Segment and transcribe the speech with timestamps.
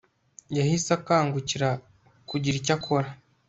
[0.57, 1.69] yahise akangukira
[2.29, 3.09] kugira icyo akora